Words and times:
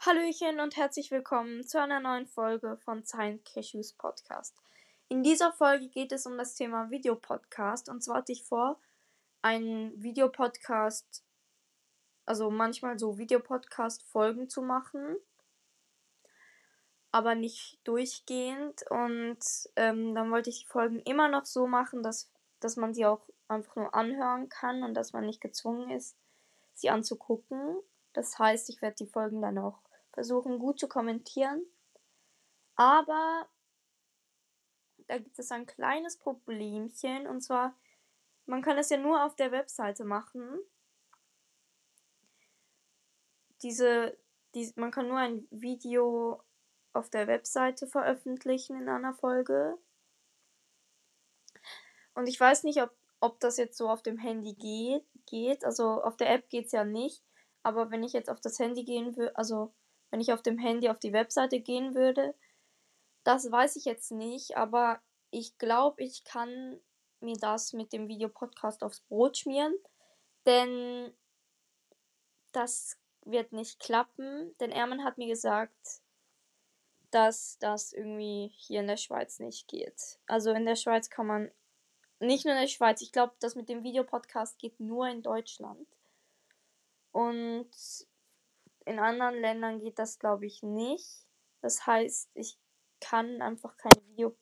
Hallöchen 0.00 0.60
und 0.60 0.76
herzlich 0.76 1.10
willkommen 1.10 1.66
zu 1.66 1.82
einer 1.82 1.98
neuen 1.98 2.28
Folge 2.28 2.76
von 2.84 3.02
Silent 3.02 3.44
Cashews 3.44 3.94
Podcast. 3.94 4.54
In 5.08 5.24
dieser 5.24 5.52
Folge 5.52 5.88
geht 5.88 6.12
es 6.12 6.24
um 6.24 6.38
das 6.38 6.54
Thema 6.54 6.88
Videopodcast 6.88 7.88
und 7.88 8.04
zwar 8.04 8.18
hatte 8.18 8.30
ich 8.30 8.44
vor, 8.44 8.78
einen 9.42 10.00
Videopodcast, 10.00 11.24
also 12.26 12.48
manchmal 12.48 12.96
so 12.96 13.18
Videopodcast-Folgen 13.18 14.48
zu 14.48 14.62
machen, 14.62 15.16
aber 17.10 17.34
nicht 17.34 17.80
durchgehend 17.82 18.88
und 18.90 19.40
ähm, 19.74 20.14
dann 20.14 20.30
wollte 20.30 20.50
ich 20.50 20.60
die 20.60 20.68
Folgen 20.68 21.00
immer 21.00 21.26
noch 21.28 21.44
so 21.44 21.66
machen, 21.66 22.04
dass, 22.04 22.30
dass 22.60 22.76
man 22.76 22.94
sie 22.94 23.04
auch 23.04 23.28
einfach 23.48 23.74
nur 23.74 23.92
anhören 23.92 24.48
kann 24.48 24.84
und 24.84 24.94
dass 24.94 25.12
man 25.12 25.26
nicht 25.26 25.40
gezwungen 25.40 25.90
ist, 25.90 26.16
sie 26.74 26.88
anzugucken. 26.88 27.78
Das 28.12 28.38
heißt, 28.38 28.68
ich 28.70 28.82
werde 28.82 28.96
die 28.96 29.06
Folgen 29.06 29.42
dann 29.42 29.58
auch 29.58 29.80
versuchen 30.12 30.58
gut 30.58 30.80
zu 30.80 30.88
kommentieren. 30.88 31.64
Aber 32.74 33.48
da 35.06 35.18
gibt 35.18 35.38
es 35.38 35.50
ein 35.50 35.66
kleines 35.66 36.16
Problemchen 36.16 37.26
und 37.26 37.40
zwar, 37.40 37.74
man 38.46 38.62
kann 38.62 38.78
es 38.78 38.90
ja 38.90 38.98
nur 38.98 39.24
auf 39.24 39.36
der 39.36 39.52
Webseite 39.52 40.04
machen. 40.04 40.58
Diese, 43.62 44.16
die, 44.54 44.72
man 44.76 44.90
kann 44.90 45.08
nur 45.08 45.18
ein 45.18 45.46
Video 45.50 46.42
auf 46.92 47.10
der 47.10 47.26
Webseite 47.26 47.86
veröffentlichen 47.86 48.76
in 48.80 48.88
einer 48.88 49.14
Folge. 49.14 49.78
Und 52.14 52.28
ich 52.28 52.38
weiß 52.38 52.64
nicht, 52.64 52.82
ob, 52.82 52.90
ob 53.20 53.40
das 53.40 53.56
jetzt 53.56 53.78
so 53.78 53.88
auf 53.88 54.02
dem 54.02 54.18
Handy 54.18 54.54
geht, 54.54 55.04
geht. 55.26 55.64
Also 55.64 56.02
auf 56.02 56.16
der 56.16 56.30
App 56.32 56.48
geht 56.48 56.66
es 56.66 56.72
ja 56.72 56.84
nicht. 56.84 57.22
Aber 57.62 57.90
wenn 57.90 58.02
ich 58.02 58.12
jetzt 58.12 58.30
auf 58.30 58.40
das 58.40 58.58
Handy 58.58 58.84
gehen 58.84 59.16
würde, 59.16 59.36
also 59.36 59.72
wenn 60.10 60.20
ich 60.20 60.32
auf 60.32 60.42
dem 60.42 60.58
Handy 60.58 60.88
auf 60.88 60.98
die 60.98 61.12
Webseite 61.12 61.60
gehen 61.60 61.94
würde. 61.94 62.34
Das 63.24 63.50
weiß 63.50 63.76
ich 63.76 63.84
jetzt 63.84 64.10
nicht, 64.10 64.56
aber 64.56 65.00
ich 65.30 65.58
glaube, 65.58 66.02
ich 66.02 66.24
kann 66.24 66.80
mir 67.20 67.36
das 67.36 67.72
mit 67.72 67.92
dem 67.92 68.08
Videopodcast 68.08 68.82
aufs 68.82 69.00
Brot 69.02 69.36
schmieren, 69.36 69.74
denn 70.46 71.12
das 72.52 72.98
wird 73.24 73.52
nicht 73.52 73.80
klappen, 73.80 74.56
denn 74.58 74.70
Erman 74.70 75.04
hat 75.04 75.18
mir 75.18 75.26
gesagt, 75.26 76.00
dass 77.10 77.58
das 77.58 77.92
irgendwie 77.92 78.52
hier 78.54 78.80
in 78.80 78.86
der 78.86 78.96
Schweiz 78.96 79.38
nicht 79.40 79.68
geht. 79.68 80.18
Also 80.26 80.52
in 80.52 80.64
der 80.64 80.76
Schweiz 80.76 81.10
kann 81.10 81.26
man, 81.26 81.50
nicht 82.20 82.44
nur 82.44 82.54
in 82.54 82.60
der 82.60 82.68
Schweiz, 82.68 83.02
ich 83.02 83.12
glaube, 83.12 83.34
das 83.40 83.54
mit 83.54 83.68
dem 83.68 83.82
Videopodcast 83.82 84.58
geht 84.58 84.80
nur 84.80 85.06
in 85.08 85.22
Deutschland. 85.22 85.86
Und 87.12 87.70
in 88.84 88.98
anderen 88.98 89.40
Ländern 89.40 89.80
geht 89.80 89.98
das, 89.98 90.18
glaube 90.18 90.46
ich, 90.46 90.62
nicht. 90.62 91.26
Das 91.60 91.86
heißt, 91.86 92.30
ich 92.34 92.58
kann 93.00 93.42
einfach 93.42 93.76
kein 93.76 93.92
Video. 94.08 94.36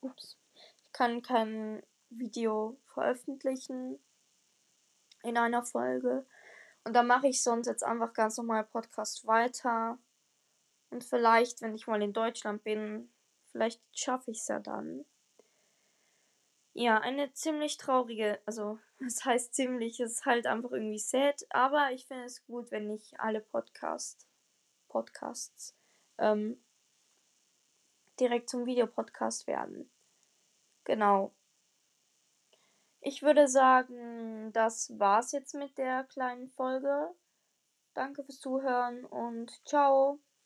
Ups. 0.00 0.38
Ich 0.84 0.92
kann 0.92 1.22
kein 1.22 1.82
Video 2.10 2.78
veröffentlichen 2.86 3.98
in 5.22 5.36
einer 5.36 5.62
Folge. 5.62 6.26
Und 6.84 6.94
dann 6.94 7.06
mache 7.06 7.28
ich 7.28 7.42
sonst 7.42 7.66
jetzt 7.66 7.82
einfach 7.82 8.12
ganz 8.12 8.36
normal 8.36 8.64
Podcast 8.64 9.26
weiter. 9.26 9.98
Und 10.90 11.02
vielleicht, 11.02 11.62
wenn 11.62 11.74
ich 11.74 11.86
mal 11.86 12.02
in 12.02 12.12
Deutschland 12.12 12.62
bin, 12.62 13.12
vielleicht 13.46 13.82
schaffe 13.92 14.30
ich 14.30 14.38
es 14.38 14.48
ja 14.48 14.60
dann. 14.60 15.04
Ja, 16.78 16.98
eine 16.98 17.32
ziemlich 17.32 17.78
traurige, 17.78 18.38
also 18.44 18.78
das 19.00 19.24
heißt 19.24 19.54
ziemlich, 19.54 19.98
es 19.98 20.12
ist 20.12 20.26
halt 20.26 20.46
einfach 20.46 20.72
irgendwie 20.72 20.98
sad, 20.98 21.46
aber 21.48 21.90
ich 21.92 22.06
finde 22.06 22.24
es 22.24 22.44
gut, 22.44 22.70
wenn 22.70 22.86
nicht 22.86 23.18
alle 23.18 23.40
Podcast, 23.40 24.28
Podcasts 24.88 25.74
ähm, 26.18 26.62
direkt 28.20 28.50
zum 28.50 28.66
Videopodcast 28.66 29.46
werden. 29.46 29.90
Genau. 30.84 31.34
Ich 33.00 33.22
würde 33.22 33.48
sagen, 33.48 34.52
das 34.52 34.98
war's 34.98 35.32
jetzt 35.32 35.54
mit 35.54 35.78
der 35.78 36.04
kleinen 36.04 36.50
Folge. 36.50 37.08
Danke 37.94 38.22
fürs 38.22 38.40
Zuhören 38.40 39.06
und 39.06 39.50
ciao. 39.66 40.20